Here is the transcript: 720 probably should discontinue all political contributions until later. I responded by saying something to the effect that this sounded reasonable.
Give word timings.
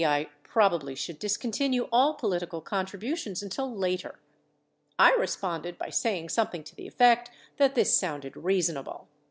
720 0.01 0.33
probably 0.43 0.95
should 0.95 1.19
discontinue 1.19 1.83
all 1.91 2.15
political 2.15 2.59
contributions 2.59 3.43
until 3.43 3.71
later. 3.71 4.17
I 4.97 5.11
responded 5.11 5.77
by 5.77 5.91
saying 5.91 6.29
something 6.29 6.63
to 6.63 6.75
the 6.75 6.87
effect 6.87 7.29
that 7.57 7.75
this 7.75 7.95
sounded 7.99 8.35
reasonable. 8.35 9.07